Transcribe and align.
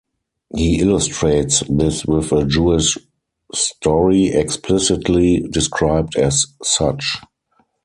He 0.55 0.79
illustrates 0.79 1.61
this 1.69 2.07
with 2.07 2.31
a 2.31 2.43
Jewish 2.43 2.97
story, 3.53 4.29
explicitly 4.29 5.45
described 5.51 6.15
as 6.15 6.47
such. 6.63 7.17